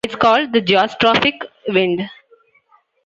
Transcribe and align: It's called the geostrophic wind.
It's 0.03 0.15
called 0.15 0.51
the 0.51 0.63
geostrophic 0.63 1.45
wind. 1.67 2.09